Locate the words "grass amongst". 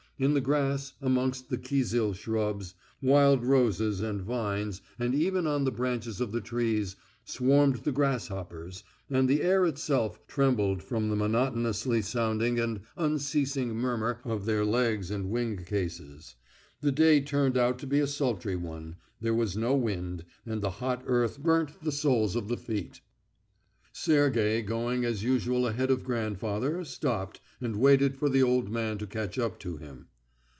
0.39-1.49